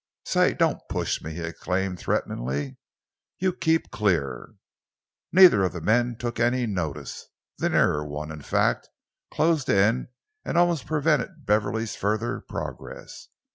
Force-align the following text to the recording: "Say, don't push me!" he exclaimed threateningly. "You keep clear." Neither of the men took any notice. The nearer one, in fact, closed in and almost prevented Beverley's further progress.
"Say, 0.25 0.55
don't 0.55 0.81
push 0.89 1.21
me!" 1.21 1.33
he 1.35 1.41
exclaimed 1.43 1.99
threateningly. 1.99 2.77
"You 3.37 3.53
keep 3.53 3.91
clear." 3.91 4.55
Neither 5.31 5.61
of 5.63 5.73
the 5.73 5.79
men 5.81 6.15
took 6.17 6.39
any 6.39 6.65
notice. 6.65 7.27
The 7.59 7.69
nearer 7.69 8.03
one, 8.03 8.31
in 8.31 8.41
fact, 8.41 8.89
closed 9.31 9.69
in 9.69 10.07
and 10.43 10.57
almost 10.57 10.87
prevented 10.87 11.45
Beverley's 11.45 11.95
further 11.95 12.39
progress. 12.41 13.27